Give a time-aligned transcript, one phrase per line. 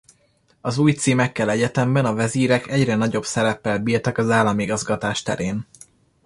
[0.61, 5.67] Az új címekkel egyetemben a vezírek egyre nagyobb szereppel bírtak az államigazgatás terén.